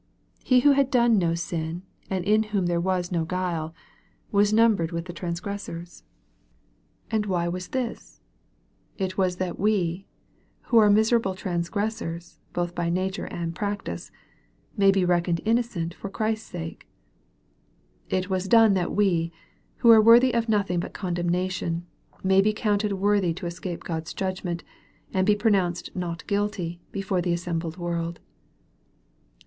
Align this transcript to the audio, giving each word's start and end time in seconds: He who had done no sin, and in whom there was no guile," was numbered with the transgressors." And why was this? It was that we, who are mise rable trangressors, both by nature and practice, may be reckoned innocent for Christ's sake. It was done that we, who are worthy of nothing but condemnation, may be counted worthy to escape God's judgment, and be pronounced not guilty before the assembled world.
He 0.43 0.61
who 0.61 0.71
had 0.71 0.89
done 0.89 1.19
no 1.19 1.35
sin, 1.35 1.83
and 2.09 2.25
in 2.25 2.41
whom 2.49 2.65
there 2.65 2.81
was 2.81 3.11
no 3.11 3.23
guile," 3.23 3.75
was 4.31 4.51
numbered 4.51 4.91
with 4.91 5.05
the 5.05 5.13
transgressors." 5.13 6.01
And 7.11 7.27
why 7.27 7.47
was 7.47 7.67
this? 7.67 8.19
It 8.97 9.15
was 9.19 9.35
that 9.35 9.59
we, 9.59 10.07
who 10.63 10.79
are 10.79 10.89
mise 10.89 11.11
rable 11.13 11.35
trangressors, 11.37 12.39
both 12.51 12.73
by 12.73 12.89
nature 12.89 13.25
and 13.27 13.53
practice, 13.53 14.09
may 14.75 14.89
be 14.89 15.05
reckoned 15.05 15.39
innocent 15.45 15.93
for 15.93 16.09
Christ's 16.09 16.49
sake. 16.49 16.87
It 18.09 18.27
was 18.27 18.47
done 18.47 18.73
that 18.73 18.95
we, 18.95 19.31
who 19.85 19.91
are 19.91 20.01
worthy 20.01 20.33
of 20.33 20.49
nothing 20.49 20.79
but 20.79 20.93
condemnation, 20.95 21.85
may 22.23 22.41
be 22.41 22.53
counted 22.53 22.93
worthy 22.93 23.35
to 23.35 23.45
escape 23.45 23.83
God's 23.83 24.15
judgment, 24.15 24.63
and 25.13 25.27
be 25.27 25.35
pronounced 25.35 25.95
not 25.95 26.25
guilty 26.25 26.81
before 26.91 27.21
the 27.21 27.33
assembled 27.33 27.77
world. 27.77 28.19